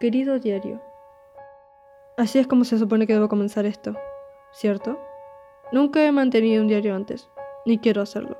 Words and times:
Querido 0.00 0.38
diario, 0.38 0.80
así 2.16 2.38
es 2.38 2.46
como 2.46 2.62
se 2.64 2.78
supone 2.78 3.08
que 3.08 3.14
debo 3.14 3.28
comenzar 3.28 3.66
esto, 3.66 3.96
¿cierto? 4.52 4.96
Nunca 5.72 6.04
he 6.04 6.12
mantenido 6.12 6.62
un 6.62 6.68
diario 6.68 6.94
antes, 6.94 7.28
ni 7.66 7.78
quiero 7.78 8.00
hacerlo. 8.00 8.36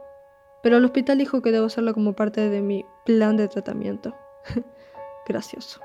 Pero 0.63 0.77
el 0.77 0.85
hospital 0.85 1.19
dijo 1.19 1.43
que 1.43 1.51
debo 1.51 1.67
hacerlo 1.67 1.95
como 1.95 2.13
parte 2.13 2.49
de 2.49 2.63
mi 2.63 2.87
plan 3.05 3.37
de 3.37 3.49
tratamiento. 3.49 4.15
Gracioso. 5.27 5.81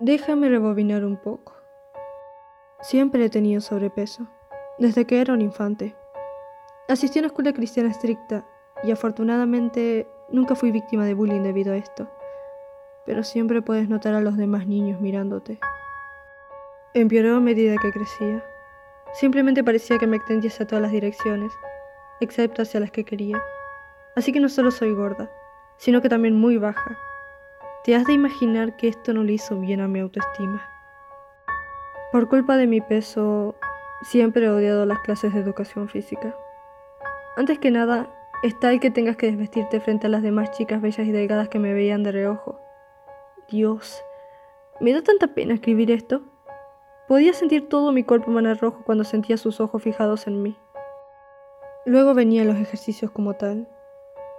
Déjame 0.00 0.48
rebobinar 0.48 1.04
un 1.04 1.18
poco. 1.18 1.56
Siempre 2.80 3.26
he 3.26 3.28
tenido 3.28 3.60
sobrepeso, 3.60 4.26
desde 4.78 5.06
que 5.06 5.20
era 5.20 5.34
un 5.34 5.42
infante. 5.42 5.94
Asistí 6.88 7.18
a 7.18 7.20
una 7.20 7.26
escuela 7.26 7.52
cristiana 7.52 7.90
estricta 7.90 8.46
y 8.84 8.90
afortunadamente 8.90 10.08
nunca 10.30 10.54
fui 10.54 10.70
víctima 10.70 11.04
de 11.04 11.12
bullying 11.12 11.42
debido 11.42 11.74
a 11.74 11.76
esto. 11.76 12.08
Pero 13.06 13.22
siempre 13.22 13.62
puedes 13.62 13.88
notar 13.88 14.14
a 14.14 14.20
los 14.20 14.36
demás 14.36 14.66
niños 14.66 15.00
mirándote. 15.00 15.58
Empeoró 16.94 17.36
a 17.36 17.40
medida 17.40 17.76
que 17.80 17.92
crecía. 17.92 18.44
Simplemente 19.14 19.62
parecía 19.62 19.98
que 19.98 20.06
me 20.06 20.16
extendía 20.16 20.50
hacia 20.50 20.66
todas 20.66 20.82
las 20.82 20.92
direcciones, 20.92 21.52
excepto 22.20 22.62
hacia 22.62 22.80
las 22.80 22.90
que 22.90 23.04
quería. 23.04 23.42
Así 24.16 24.32
que 24.32 24.40
no 24.40 24.48
solo 24.48 24.70
soy 24.70 24.92
gorda, 24.92 25.30
sino 25.76 26.00
que 26.00 26.08
también 26.08 26.34
muy 26.38 26.56
baja. 26.56 26.96
Te 27.84 27.94
has 27.94 28.06
de 28.06 28.12
imaginar 28.12 28.76
que 28.76 28.88
esto 28.88 29.12
no 29.12 29.24
le 29.24 29.34
hizo 29.34 29.58
bien 29.60 29.80
a 29.80 29.88
mi 29.88 30.00
autoestima. 30.00 30.68
Por 32.12 32.28
culpa 32.28 32.56
de 32.56 32.66
mi 32.66 32.80
peso, 32.80 33.56
siempre 34.02 34.46
he 34.46 34.48
odiado 34.48 34.86
las 34.86 35.00
clases 35.00 35.34
de 35.34 35.40
educación 35.40 35.88
física. 35.88 36.34
Antes 37.36 37.58
que 37.58 37.70
nada, 37.70 38.08
está 38.42 38.72
el 38.72 38.80
que 38.80 38.90
tengas 38.90 39.16
que 39.16 39.26
desvestirte 39.26 39.80
frente 39.80 40.06
a 40.06 40.10
las 40.10 40.22
demás 40.22 40.52
chicas 40.52 40.80
bellas 40.80 41.06
y 41.06 41.12
delgadas 41.12 41.48
que 41.48 41.58
me 41.58 41.74
veían 41.74 42.02
de 42.04 42.12
reojo. 42.12 42.63
Dios, 43.48 44.02
me 44.80 44.94
da 44.94 45.02
tanta 45.02 45.34
pena 45.34 45.54
escribir 45.54 45.90
esto. 45.90 46.22
Podía 47.08 47.34
sentir 47.34 47.68
todo 47.68 47.92
mi 47.92 48.02
cuerpo 48.02 48.30
manar 48.30 48.58
rojo 48.58 48.82
cuando 48.86 49.04
sentía 49.04 49.36
sus 49.36 49.60
ojos 49.60 49.82
fijados 49.82 50.26
en 50.26 50.42
mí. 50.42 50.56
Luego 51.84 52.14
venían 52.14 52.46
los 52.46 52.56
ejercicios 52.56 53.10
como 53.10 53.34
tal. 53.34 53.68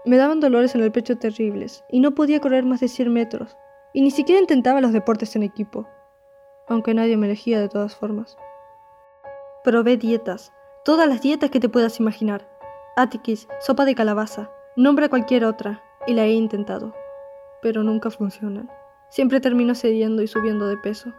Me 0.06 0.18
daban 0.18 0.40
dolores 0.40 0.74
en 0.74 0.82
el 0.82 0.92
pecho 0.92 1.18
terribles 1.18 1.84
y 1.90 2.00
no 2.00 2.16
podía 2.16 2.42
correr 2.42 2.66
más 2.66 2.80
de 2.80 2.88
100 2.88 3.14
metros, 3.14 3.56
y 3.94 4.02
ni 4.02 4.10
siquiera 4.10 4.42
intentaba 4.42 4.82
los 4.82 4.92
deportes 4.92 5.36
en 5.36 5.44
equipo, 5.44 5.88
aunque 6.68 6.96
nadie 6.96 7.18
me 7.18 7.28
elegía 7.28 7.60
de 7.60 7.70
todas 7.70 7.96
formas. 7.96 8.38
Probé 9.64 9.98
dietas, 9.98 10.52
todas 10.84 11.08
las 11.08 11.22
dietas 11.22 11.52
que 11.52 11.60
te 11.60 11.70
puedas 11.70 12.00
imaginar. 12.00 12.48
Atikis, 12.96 13.48
sopa 13.60 13.86
de 13.86 13.94
calabaza, 13.94 14.50
nombra 14.76 15.10
cualquier 15.10 15.46
otra, 15.46 15.84
y 16.08 16.14
la 16.14 16.24
he 16.24 16.32
intentado, 16.32 16.94
pero 17.62 17.84
nunca 17.84 18.10
funcionan. 18.10 18.70
Siempre 19.10 19.40
termino 19.40 19.76
cediendo 19.76 20.22
y 20.22 20.28
subiendo 20.28 20.68
de 20.68 20.78
peso. 20.78 21.14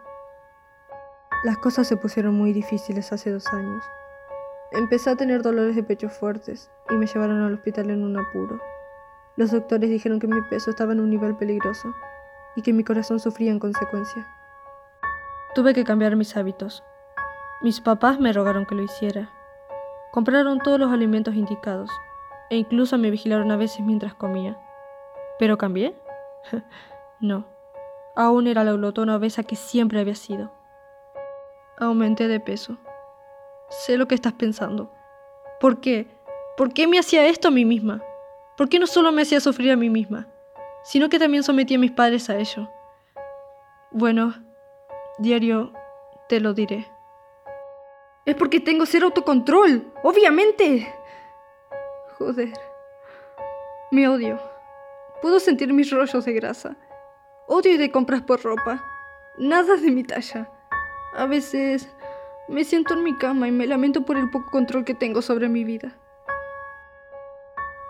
Las 1.43 1.57
cosas 1.57 1.87
se 1.87 1.97
pusieron 1.97 2.35
muy 2.35 2.53
difíciles 2.53 3.11
hace 3.11 3.31
dos 3.31 3.47
años. 3.53 3.83
Empecé 4.71 5.09
a 5.09 5.15
tener 5.15 5.41
dolores 5.41 5.75
de 5.75 5.83
pecho 5.83 6.09
fuertes 6.09 6.69
y 6.89 6.95
me 6.95 7.07
llevaron 7.07 7.41
al 7.41 7.53
hospital 7.53 7.89
en 7.89 8.03
un 8.03 8.17
apuro. 8.17 8.59
Los 9.35 9.51
doctores 9.51 9.89
dijeron 9.89 10.19
que 10.19 10.27
mi 10.27 10.41
peso 10.49 10.71
estaba 10.71 10.93
en 10.93 10.99
un 10.99 11.09
nivel 11.09 11.35
peligroso 11.37 11.93
y 12.55 12.63
que 12.63 12.73
mi 12.73 12.83
corazón 12.83 13.19
sufría 13.19 13.51
en 13.51 13.59
consecuencia. 13.59 14.27
Tuve 15.55 15.73
que 15.73 15.83
cambiar 15.83 16.15
mis 16.15 16.35
hábitos. 16.35 16.83
Mis 17.61 17.81
papás 17.81 18.19
me 18.19 18.33
rogaron 18.33 18.65
que 18.65 18.75
lo 18.75 18.83
hiciera. 18.83 19.31
Compraron 20.11 20.59
todos 20.59 20.79
los 20.79 20.91
alimentos 20.91 21.35
indicados 21.35 21.89
e 22.49 22.57
incluso 22.57 22.97
me 22.97 23.11
vigilaron 23.11 23.51
a 23.51 23.57
veces 23.57 23.81
mientras 23.81 24.13
comía. 24.15 24.57
¿Pero 25.39 25.57
cambié? 25.57 25.95
no. 27.19 27.56
Aún 28.17 28.47
era 28.47 28.63
la 28.63 28.71
glotona 28.71 29.15
obesa 29.15 29.43
que 29.43 29.55
siempre 29.55 29.99
había 29.99 30.15
sido. 30.15 30.51
Aumenté 31.77 32.27
de 32.27 32.39
peso. 32.39 32.79
Sé 33.69 33.95
lo 33.95 34.07
que 34.07 34.15
estás 34.15 34.33
pensando. 34.33 34.91
¿Por 35.59 35.81
qué? 35.81 36.07
¿Por 36.57 36.73
qué 36.73 36.87
me 36.87 36.97
hacía 36.97 37.27
esto 37.27 37.49
a 37.49 37.51
mí 37.51 37.63
misma? 37.63 38.01
¿Por 38.57 38.69
qué 38.69 38.79
no 38.79 38.87
solo 38.87 39.11
me 39.11 39.21
hacía 39.21 39.39
sufrir 39.39 39.71
a 39.71 39.75
mí 39.75 39.91
misma, 39.91 40.27
sino 40.83 41.09
que 41.09 41.19
también 41.19 41.43
sometí 41.43 41.75
a 41.75 41.77
mis 41.77 41.91
padres 41.91 42.27
a 42.31 42.37
ello? 42.37 42.67
Bueno, 43.91 44.33
diario, 45.19 45.71
te 46.27 46.39
lo 46.39 46.55
diré. 46.55 46.87
Es 48.25 48.33
porque 48.33 48.59
tengo 48.59 48.87
cero 48.87 49.05
autocontrol, 49.05 49.93
obviamente. 50.01 50.91
Joder. 52.17 52.51
Me 53.91 54.07
odio. 54.07 54.39
Puedo 55.21 55.39
sentir 55.39 55.71
mis 55.71 55.91
rollos 55.91 56.25
de 56.25 56.33
grasa. 56.33 56.75
Odio 57.49 57.71
ir 57.71 57.79
de 57.79 57.91
compras 57.91 58.21
por 58.23 58.43
ropa. 58.43 58.83
Nada 59.37 59.77
de 59.77 59.89
mi 59.89 60.03
talla. 60.03 60.49
A 61.15 61.27
veces 61.27 61.89
me 62.49 62.65
siento 62.65 62.93
en 62.93 63.03
mi 63.03 63.17
cama 63.17 63.47
y 63.47 63.53
me 63.53 63.65
lamento 63.67 64.01
por 64.01 64.17
el 64.17 64.29
poco 64.29 64.51
control 64.51 64.83
que 64.83 64.93
tengo 64.93 65.21
sobre 65.21 65.47
mi 65.47 65.63
vida. 65.63 65.93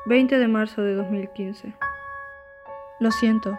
20 0.05 0.37
de 0.37 0.47
marzo 0.47 0.83
de 0.83 0.93
2015. 0.93 1.73
Lo 2.99 3.09
siento, 3.09 3.57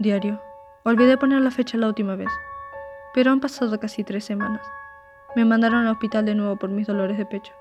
diario. 0.00 0.42
Olvidé 0.82 1.16
poner 1.16 1.40
la 1.42 1.52
fecha 1.52 1.78
la 1.78 1.86
última 1.86 2.16
vez, 2.16 2.30
pero 3.14 3.30
han 3.30 3.38
pasado 3.38 3.78
casi 3.78 4.02
tres 4.02 4.24
semanas. 4.24 4.66
Me 5.36 5.44
mandaron 5.44 5.86
al 5.86 5.92
hospital 5.92 6.24
de 6.24 6.34
nuevo 6.34 6.56
por 6.56 6.70
mis 6.70 6.88
dolores 6.88 7.16
de 7.16 7.26
pecho. 7.26 7.52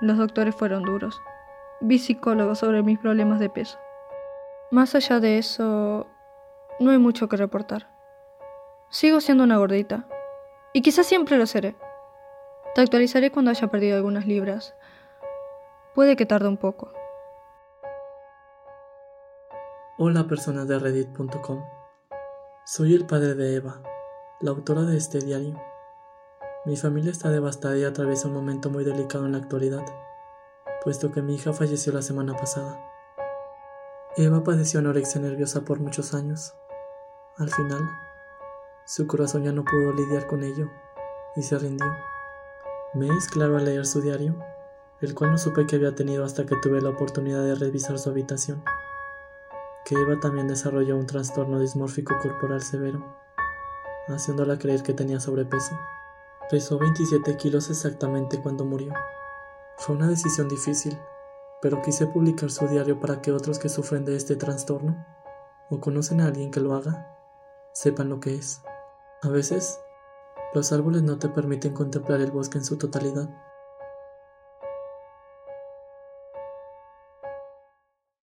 Los 0.00 0.18
doctores 0.18 0.54
fueron 0.54 0.84
duros. 0.84 1.20
Vi 1.80 1.98
psicólogos 1.98 2.60
sobre 2.60 2.84
mis 2.84 3.00
problemas 3.00 3.40
de 3.40 3.50
peso. 3.50 3.76
Más 4.70 4.94
allá 4.94 5.18
de 5.18 5.38
eso, 5.38 6.06
no 6.82 6.90
hay 6.90 6.98
mucho 6.98 7.28
que 7.28 7.36
reportar. 7.36 7.88
Sigo 8.90 9.20
siendo 9.20 9.44
una 9.44 9.56
gordita. 9.56 10.06
Y 10.74 10.82
quizás 10.82 11.06
siempre 11.06 11.38
lo 11.38 11.46
seré. 11.46 11.76
Te 12.74 12.80
actualizaré 12.80 13.30
cuando 13.30 13.50
haya 13.50 13.68
perdido 13.68 13.96
algunas 13.96 14.26
libras. 14.26 14.74
Puede 15.94 16.16
que 16.16 16.26
tarde 16.26 16.48
un 16.48 16.56
poco. 16.56 16.92
Hola 19.98 20.26
personas 20.26 20.66
de 20.66 20.78
reddit.com. 20.78 21.62
Soy 22.64 22.94
el 22.94 23.06
padre 23.06 23.34
de 23.34 23.56
Eva, 23.56 23.82
la 24.40 24.50
autora 24.50 24.82
de 24.82 24.96
este 24.96 25.18
diario. 25.18 25.60
Mi 26.64 26.76
familia 26.76 27.10
está 27.10 27.28
devastada 27.30 27.76
y 27.76 27.84
atraviesa 27.84 28.28
un 28.28 28.34
momento 28.34 28.70
muy 28.70 28.84
delicado 28.84 29.26
en 29.26 29.32
la 29.32 29.38
actualidad, 29.38 29.84
puesto 30.82 31.12
que 31.12 31.20
mi 31.20 31.34
hija 31.34 31.52
falleció 31.52 31.92
la 31.92 32.02
semana 32.02 32.34
pasada. 32.34 32.80
Eva 34.16 34.44
padeció 34.44 34.80
anorexia 34.80 35.20
nerviosa 35.20 35.62
por 35.62 35.80
muchos 35.80 36.14
años. 36.14 36.54
Al 37.38 37.48
final, 37.48 37.90
su 38.84 39.06
corazón 39.06 39.44
ya 39.44 39.52
no 39.52 39.64
pudo 39.64 39.94
lidiar 39.94 40.26
con 40.26 40.44
ello 40.44 40.70
y 41.34 41.42
se 41.42 41.58
rindió. 41.58 41.86
Me 42.92 43.08
es 43.08 43.26
claro 43.28 43.56
al 43.56 43.64
leer 43.64 43.86
su 43.86 44.02
diario, 44.02 44.36
el 45.00 45.14
cual 45.14 45.30
no 45.30 45.38
supe 45.38 45.66
que 45.66 45.76
había 45.76 45.94
tenido 45.94 46.26
hasta 46.26 46.44
que 46.44 46.56
tuve 46.56 46.82
la 46.82 46.90
oportunidad 46.90 47.42
de 47.42 47.54
revisar 47.54 47.98
su 47.98 48.10
habitación, 48.10 48.62
que 49.86 49.94
Eva 49.94 50.20
también 50.20 50.46
desarrolló 50.46 50.94
un 50.98 51.06
trastorno 51.06 51.58
dismórfico 51.58 52.18
corporal 52.20 52.60
severo, 52.60 53.16
haciéndola 54.08 54.58
creer 54.58 54.82
que 54.82 54.92
tenía 54.92 55.18
sobrepeso. 55.18 55.74
Pesó 56.50 56.78
27 56.78 57.38
kilos 57.38 57.70
exactamente 57.70 58.42
cuando 58.42 58.66
murió. 58.66 58.92
Fue 59.78 59.96
una 59.96 60.06
decisión 60.06 60.50
difícil, 60.50 60.98
pero 61.62 61.80
quise 61.80 62.06
publicar 62.06 62.50
su 62.50 62.68
diario 62.68 63.00
para 63.00 63.22
que 63.22 63.32
otros 63.32 63.58
que 63.58 63.70
sufren 63.70 64.04
de 64.04 64.16
este 64.16 64.36
trastorno 64.36 65.06
o 65.70 65.80
conocen 65.80 66.20
a 66.20 66.26
alguien 66.26 66.50
que 66.50 66.60
lo 66.60 66.74
haga, 66.74 67.08
sepan 67.72 68.08
lo 68.08 68.20
que 68.20 68.34
es. 68.34 68.62
A 69.22 69.28
veces, 69.28 69.80
los 70.54 70.72
árboles 70.72 71.02
no 71.02 71.18
te 71.18 71.28
permiten 71.28 71.74
contemplar 71.74 72.20
el 72.20 72.30
bosque 72.30 72.58
en 72.58 72.64
su 72.64 72.76
totalidad, 72.76 73.28